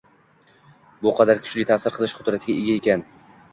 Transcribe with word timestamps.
Bu 1.03 1.13
qadar 1.19 1.43
kuchli 1.45 1.67
ta’sir 1.73 1.95
qilish 1.99 2.17
qudratiga 2.23 2.59
ega 2.67 2.83
ekan? 2.83 3.07